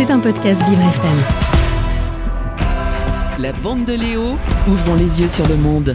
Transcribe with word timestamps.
C'est 0.00 0.10
un 0.10 0.18
podcast 0.18 0.66
Vivre 0.66 0.80
FM. 0.80 1.18
La 3.38 3.52
bande 3.52 3.84
de 3.84 3.92
Léo, 3.92 4.38
ouvrons 4.66 4.94
les 4.94 5.20
yeux 5.20 5.28
sur 5.28 5.46
le 5.46 5.56
monde. 5.56 5.94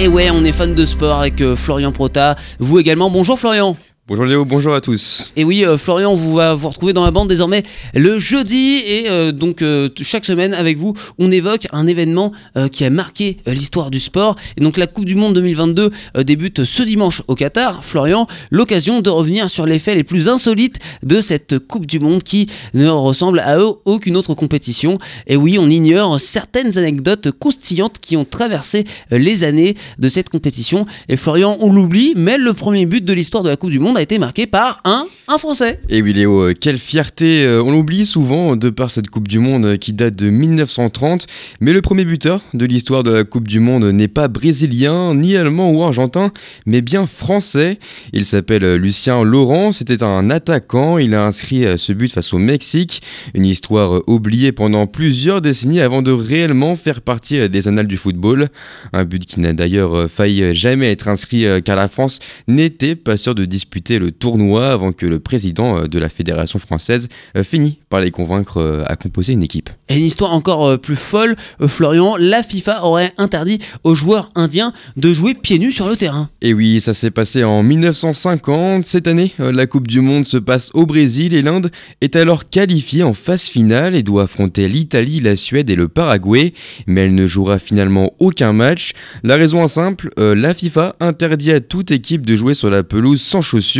Et 0.00 0.08
ouais, 0.08 0.30
on 0.32 0.44
est 0.44 0.50
fan 0.50 0.74
de 0.74 0.84
sport 0.84 1.20
avec 1.20 1.40
euh, 1.42 1.54
Florian 1.54 1.92
Prota. 1.92 2.34
Vous 2.58 2.80
également. 2.80 3.08
Bonjour 3.08 3.38
Florian. 3.38 3.76
Bonjour 4.08 4.24
Léo, 4.24 4.44
bonjour 4.44 4.74
à 4.74 4.80
tous. 4.80 5.30
Et 5.36 5.44
oui, 5.44 5.64
euh, 5.64 5.78
Florian, 5.78 6.16
vous 6.16 6.34
va 6.34 6.56
vous 6.56 6.68
retrouver 6.68 6.92
dans 6.92 7.04
la 7.04 7.12
bande 7.12 7.28
désormais 7.28 7.62
le 7.94 8.18
jeudi 8.18 8.82
et 8.84 9.08
euh, 9.08 9.30
donc 9.30 9.62
euh, 9.62 9.88
chaque 10.00 10.24
semaine 10.24 10.54
avec 10.54 10.76
vous, 10.76 10.94
on 11.20 11.30
évoque 11.30 11.68
un 11.70 11.86
événement 11.86 12.32
qui 12.72 12.84
a 12.84 12.90
marqué 12.90 13.36
l'histoire 13.46 13.92
du 13.92 14.00
sport. 14.00 14.34
Et 14.56 14.60
donc 14.60 14.76
la 14.76 14.88
Coupe 14.88 15.04
du 15.04 15.14
Monde 15.14 15.34
2022 15.34 15.92
euh, 16.16 16.24
débute 16.24 16.64
ce 16.64 16.82
dimanche 16.82 17.22
au 17.28 17.36
Qatar. 17.36 17.84
Florian, 17.84 18.26
l'occasion 18.50 19.02
de 19.02 19.08
revenir 19.08 19.48
sur 19.48 19.66
les 19.66 19.78
faits 19.78 19.94
les 19.94 20.02
plus 20.02 20.28
insolites 20.28 20.80
de 21.04 21.20
cette 21.20 21.60
Coupe 21.60 21.86
du 21.86 22.00
Monde 22.00 22.24
qui 22.24 22.48
ne 22.74 22.88
ressemble 22.88 23.38
à 23.38 23.60
aucune 23.84 24.16
autre 24.16 24.34
compétition. 24.34 24.98
Et 25.28 25.36
oui, 25.36 25.58
on 25.60 25.70
ignore 25.70 26.18
certaines 26.18 26.76
anecdotes 26.76 27.30
croustillantes 27.30 28.00
qui 28.00 28.16
ont 28.16 28.24
traversé 28.24 28.82
les 29.12 29.44
années 29.44 29.76
de 30.00 30.08
cette 30.08 30.28
compétition. 30.28 30.86
Et 31.08 31.16
Florian, 31.16 31.56
on 31.60 31.72
l'oublie, 31.72 32.14
mais 32.16 32.36
le 32.36 32.52
premier 32.52 32.84
but 32.84 33.04
de 33.04 33.12
l'histoire 33.12 33.44
de 33.44 33.48
la 33.48 33.56
Coupe 33.56 33.70
du 33.70 33.78
Monde 33.78 33.91
a 33.96 34.02
été 34.02 34.18
marqué 34.18 34.46
par 34.46 34.80
un, 34.84 35.06
un 35.28 35.38
Français. 35.38 35.80
Et 35.88 36.02
oui 36.02 36.12
Léo, 36.12 36.42
euh, 36.42 36.54
quelle 36.58 36.78
fierté, 36.78 37.44
euh, 37.44 37.62
on 37.62 37.72
l'oublie 37.72 38.06
souvent 38.06 38.56
de 38.56 38.70
par 38.70 38.90
cette 38.90 39.08
Coupe 39.08 39.28
du 39.28 39.38
Monde 39.38 39.64
euh, 39.64 39.76
qui 39.76 39.92
date 39.92 40.16
de 40.16 40.30
1930, 40.30 41.26
mais 41.60 41.72
le 41.72 41.82
premier 41.82 42.04
buteur 42.04 42.40
de 42.54 42.64
l'histoire 42.64 43.02
de 43.02 43.10
la 43.10 43.24
Coupe 43.24 43.48
du 43.48 43.60
Monde 43.60 43.84
n'est 43.84 44.08
pas 44.08 44.28
brésilien, 44.28 45.14
ni 45.14 45.36
allemand 45.36 45.70
ou 45.70 45.82
argentin, 45.82 46.32
mais 46.66 46.80
bien 46.80 47.06
français. 47.06 47.78
Il 48.12 48.24
s'appelle 48.24 48.64
euh, 48.64 48.78
Lucien 48.78 49.22
Laurent, 49.22 49.72
c'était 49.72 50.02
un 50.02 50.30
attaquant, 50.30 50.98
il 50.98 51.14
a 51.14 51.24
inscrit 51.24 51.64
euh, 51.64 51.76
ce 51.76 51.92
but 51.92 52.12
face 52.12 52.32
au 52.32 52.38
Mexique, 52.38 53.02
une 53.34 53.46
histoire 53.46 53.96
euh, 53.96 54.02
oubliée 54.06 54.52
pendant 54.52 54.86
plusieurs 54.86 55.40
décennies 55.40 55.80
avant 55.80 56.02
de 56.02 56.12
réellement 56.12 56.74
faire 56.74 57.00
partie 57.00 57.38
euh, 57.38 57.48
des 57.48 57.68
annales 57.68 57.86
du 57.86 57.96
football. 57.96 58.48
Un 58.92 59.04
but 59.04 59.24
qui 59.26 59.40
n'a 59.40 59.52
d'ailleurs 59.52 59.94
euh, 59.94 60.08
failli 60.08 60.42
euh, 60.42 60.54
jamais 60.54 60.90
être 60.90 61.08
inscrit 61.08 61.46
euh, 61.46 61.60
car 61.60 61.76
la 61.76 61.88
France 61.88 62.18
n'était 62.48 62.96
pas 62.96 63.16
sûre 63.16 63.34
de 63.34 63.44
disputer 63.44 63.81
le 63.90 64.10
tournoi 64.10 64.70
avant 64.70 64.92
que 64.92 65.06
le 65.06 65.18
président 65.18 65.78
euh, 65.78 65.86
de 65.86 65.98
la 65.98 66.08
fédération 66.08 66.58
française 66.58 67.08
euh, 67.36 67.44
finisse 67.44 67.74
par 67.88 68.00
les 68.00 68.10
convaincre 68.10 68.58
euh, 68.58 68.84
à 68.86 68.96
composer 68.96 69.32
une 69.32 69.42
équipe. 69.42 69.70
Et 69.88 69.98
une 69.98 70.04
histoire 70.04 70.32
encore 70.32 70.78
plus 70.78 70.96
folle, 70.96 71.36
Florian, 71.66 72.16
la 72.18 72.42
FIFA 72.42 72.84
aurait 72.84 73.12
interdit 73.18 73.58
aux 73.84 73.94
joueurs 73.94 74.30
indiens 74.34 74.72
de 74.96 75.12
jouer 75.12 75.34
pieds 75.34 75.58
nus 75.58 75.72
sur 75.72 75.88
le 75.88 75.96
terrain. 75.96 76.30
Et 76.40 76.54
oui, 76.54 76.80
ça 76.80 76.94
s'est 76.94 77.10
passé 77.10 77.44
en 77.44 77.62
1950. 77.62 78.84
Cette 78.86 79.06
année, 79.06 79.32
la 79.38 79.66
Coupe 79.66 79.88
du 79.88 80.00
Monde 80.00 80.26
se 80.26 80.38
passe 80.38 80.70
au 80.72 80.86
Brésil 80.86 81.34
et 81.34 81.42
l'Inde 81.42 81.70
est 82.00 82.16
alors 82.16 82.48
qualifiée 82.48 83.02
en 83.02 83.12
phase 83.12 83.42
finale 83.42 83.94
et 83.94 84.02
doit 84.02 84.22
affronter 84.22 84.68
l'Italie, 84.68 85.20
la 85.20 85.36
Suède 85.36 85.68
et 85.68 85.74
le 85.74 85.88
Paraguay. 85.88 86.54
Mais 86.86 87.02
elle 87.02 87.14
ne 87.14 87.26
jouera 87.26 87.58
finalement 87.58 88.12
aucun 88.18 88.52
match. 88.52 88.92
La 89.22 89.36
raison 89.36 89.64
est 89.64 89.68
simple, 89.68 90.10
la 90.16 90.54
FIFA 90.54 90.96
interdit 91.00 91.52
à 91.52 91.60
toute 91.60 91.90
équipe 91.90 92.24
de 92.24 92.36
jouer 92.36 92.54
sur 92.54 92.70
la 92.70 92.82
pelouse 92.82 93.20
sans 93.20 93.42
chaussures. 93.42 93.71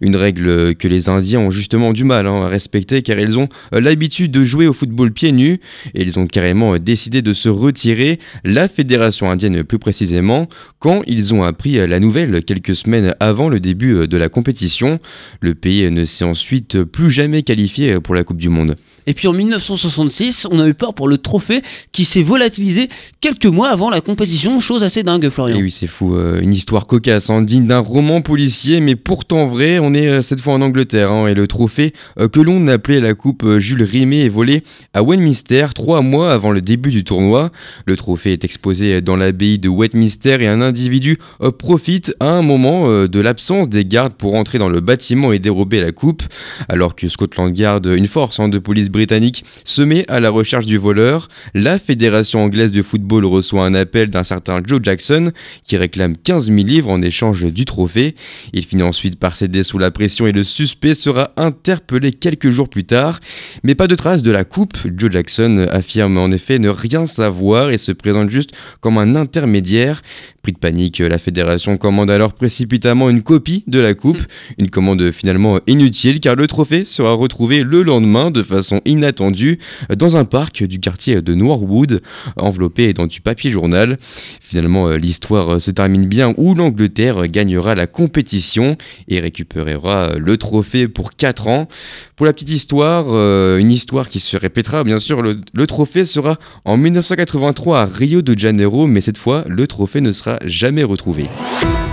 Une 0.00 0.16
règle 0.16 0.74
que 0.74 0.88
les 0.88 1.08
Indiens 1.08 1.40
ont 1.40 1.50
justement 1.50 1.92
du 1.92 2.04
mal 2.04 2.26
hein, 2.26 2.44
à 2.44 2.48
respecter 2.48 3.02
car 3.02 3.18
ils 3.18 3.38
ont 3.38 3.48
euh, 3.74 3.80
l'habitude 3.80 4.30
de 4.30 4.44
jouer 4.44 4.66
au 4.66 4.72
football 4.72 5.12
pieds 5.12 5.32
nus 5.32 5.60
et 5.94 6.02
ils 6.02 6.18
ont 6.18 6.26
carrément 6.26 6.74
euh, 6.74 6.78
décidé 6.78 7.22
de 7.22 7.32
se 7.32 7.48
retirer, 7.48 8.18
la 8.44 8.68
fédération 8.68 9.30
indienne 9.30 9.62
plus 9.64 9.78
précisément, 9.78 10.48
quand 10.78 11.02
ils 11.06 11.34
ont 11.34 11.42
appris 11.42 11.78
euh, 11.78 11.86
la 11.86 12.00
nouvelle 12.00 12.44
quelques 12.44 12.74
semaines 12.74 13.14
avant 13.20 13.48
le 13.48 13.60
début 13.60 14.06
de 14.06 14.16
la 14.16 14.28
compétition. 14.28 14.98
Le 15.40 15.54
pays 15.54 15.90
ne 15.90 16.04
s'est 16.04 16.24
ensuite 16.24 16.82
plus 16.84 17.10
jamais 17.10 17.42
qualifié 17.42 18.00
pour 18.00 18.14
la 18.14 18.24
Coupe 18.24 18.38
du 18.38 18.48
Monde. 18.48 18.76
Et 19.06 19.14
puis 19.14 19.28
en 19.28 19.32
1966, 19.32 20.46
on 20.50 20.60
a 20.60 20.68
eu 20.68 20.74
peur 20.74 20.94
pour 20.94 21.08
le 21.08 21.18
trophée 21.18 21.62
qui 21.90 22.04
s'est 22.04 22.22
volatilisé 22.22 22.88
quelques 23.20 23.46
mois 23.46 23.68
avant 23.68 23.90
la 23.90 24.00
compétition, 24.00 24.60
chose 24.60 24.82
assez 24.84 25.02
dingue, 25.02 25.28
Florian. 25.28 25.56
Et 25.56 25.62
oui, 25.62 25.70
c'est 25.70 25.88
fou, 25.88 26.16
une 26.40 26.52
histoire 26.52 26.86
cocasse, 26.86 27.30
hein, 27.30 27.42
digne 27.42 27.66
d'un 27.66 27.80
roman 27.80 28.22
policier, 28.22 28.80
mais 28.80 28.94
pourtant 29.22 29.46
vrai. 29.46 29.78
On 29.78 29.94
est 29.94 30.08
euh, 30.08 30.20
cette 30.20 30.40
fois 30.40 30.54
en 30.54 30.60
Angleterre, 30.60 31.12
hein, 31.12 31.28
et 31.28 31.34
le 31.34 31.46
trophée 31.46 31.92
euh, 32.18 32.26
que 32.26 32.40
l'on 32.40 32.66
appelait 32.66 32.98
la 32.98 33.14
coupe 33.14 33.44
euh, 33.44 33.60
Jules 33.60 33.84
Rimet 33.84 34.24
est 34.24 34.28
volé 34.28 34.64
à 34.94 35.04
Westminster 35.04 35.66
trois 35.76 36.02
mois 36.02 36.32
avant 36.32 36.50
le 36.50 36.60
début 36.60 36.90
du 36.90 37.04
tournoi. 37.04 37.52
Le 37.86 37.96
trophée 37.96 38.32
est 38.32 38.44
exposé 38.44 39.00
dans 39.00 39.14
l'abbaye 39.14 39.60
de 39.60 39.68
Westminster 39.68 40.38
et 40.40 40.48
un 40.48 40.60
individu 40.60 41.18
profite 41.58 42.16
à 42.18 42.30
un 42.30 42.42
moment 42.42 43.06
de 43.06 43.20
l'absence 43.20 43.68
des 43.68 43.84
gardes 43.84 44.14
pour 44.14 44.34
entrer 44.34 44.58
dans 44.58 44.68
le 44.68 44.80
bâtiment 44.80 45.32
et 45.32 45.38
dérober 45.38 45.80
la 45.80 45.92
coupe, 45.92 46.22
alors 46.68 46.96
que 46.96 47.08
Scotland 47.08 47.56
Yard, 47.56 47.86
une 47.86 48.08
force 48.08 48.40
hein, 48.40 48.48
de 48.48 48.58
police 48.58 48.90
britannique, 48.90 49.44
se 49.64 49.82
met 49.82 50.04
à 50.08 50.20
la 50.20 50.30
recherche 50.30 50.66
du 50.66 50.78
voleur. 50.78 51.28
La 51.54 51.78
fédération 51.78 52.40
anglaise 52.42 52.72
de 52.72 52.82
football 52.82 53.24
reçoit 53.24 53.64
un 53.64 53.74
appel 53.74 54.10
d'un 54.10 54.24
certain 54.24 54.60
Joe 54.64 54.80
Jackson 54.82 55.32
qui 55.62 55.76
réclame 55.76 56.16
15 56.16 56.46
000 56.46 56.58
livres 56.58 56.90
en 56.90 57.02
échange 57.02 57.44
du 57.44 57.64
trophée. 57.64 58.16
Il 58.52 58.64
finit 58.64 58.82
ensuite 58.82 59.11
par 59.16 59.36
céder 59.36 59.62
sous 59.62 59.78
la 59.78 59.90
pression 59.90 60.26
et 60.26 60.32
le 60.32 60.44
suspect 60.44 60.94
sera 60.94 61.32
interpellé 61.36 62.12
quelques 62.12 62.50
jours 62.50 62.68
plus 62.68 62.84
tard. 62.84 63.20
Mais 63.62 63.74
pas 63.74 63.86
de 63.86 63.94
trace 63.94 64.22
de 64.22 64.30
la 64.30 64.44
coupe. 64.44 64.76
Joe 64.96 65.10
Jackson 65.10 65.66
affirme 65.70 66.18
en 66.18 66.30
effet 66.30 66.58
ne 66.58 66.68
rien 66.68 67.06
savoir 67.06 67.70
et 67.70 67.78
se 67.78 67.92
présente 67.92 68.30
juste 68.30 68.50
comme 68.80 68.98
un 68.98 69.16
intermédiaire. 69.16 70.02
Pris 70.42 70.52
de 70.52 70.58
panique, 70.58 70.98
la 70.98 71.18
fédération 71.18 71.76
commande 71.76 72.10
alors 72.10 72.32
précipitamment 72.32 73.08
une 73.08 73.22
copie 73.22 73.62
de 73.66 73.78
la 73.78 73.94
coupe. 73.94 74.22
Une 74.58 74.70
commande 74.70 75.10
finalement 75.12 75.60
inutile 75.66 76.18
car 76.20 76.34
le 76.34 76.46
trophée 76.46 76.84
sera 76.84 77.12
retrouvé 77.12 77.62
le 77.62 77.82
lendemain 77.82 78.30
de 78.30 78.42
façon 78.42 78.80
inattendue 78.84 79.58
dans 79.96 80.16
un 80.16 80.24
parc 80.24 80.64
du 80.64 80.80
quartier 80.80 81.22
de 81.22 81.34
Norwood, 81.34 82.02
enveloppé 82.36 82.92
dans 82.92 83.06
du 83.06 83.20
papier 83.20 83.50
journal. 83.50 83.98
Finalement, 84.40 84.90
l'histoire 84.90 85.60
se 85.60 85.70
termine 85.70 86.06
bien 86.06 86.34
où 86.36 86.54
l'Angleterre 86.54 87.28
gagnera 87.28 87.74
la 87.74 87.86
compétition 87.86 88.76
et 89.08 89.20
récupérera 89.20 90.10
euh, 90.10 90.18
le 90.18 90.36
trophée 90.36 90.88
pour 90.88 91.12
4 91.12 91.48
ans. 91.48 91.68
Pour 92.16 92.26
la 92.26 92.32
petite 92.32 92.50
histoire, 92.50 93.06
euh, 93.08 93.58
une 93.58 93.70
histoire 93.70 94.08
qui 94.08 94.20
se 94.20 94.36
répétera, 94.36 94.84
bien 94.84 94.98
sûr, 94.98 95.22
le, 95.22 95.40
le 95.52 95.66
trophée 95.66 96.04
sera 96.04 96.38
en 96.64 96.76
1983 96.76 97.80
à 97.80 97.84
Rio 97.86 98.22
de 98.22 98.38
Janeiro, 98.38 98.86
mais 98.86 99.00
cette 99.00 99.18
fois, 99.18 99.44
le 99.48 99.66
trophée 99.66 100.00
ne 100.00 100.12
sera 100.12 100.38
jamais 100.44 100.82
retrouvé. 100.84 101.26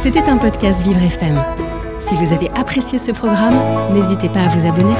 C'était 0.02 0.24
un 0.24 0.38
podcast 0.38 0.84
Vivre 0.84 1.02
FM. 1.02 1.42
Si 2.00 2.16
vous 2.16 2.31
avez 2.31 2.50
apprécié 2.56 2.97
ce 2.97 3.12
programme, 3.12 3.56
n'hésitez 3.94 4.30
pas 4.30 4.41
à 4.41 4.47
vous 4.47 4.66
abonner. 4.66 4.96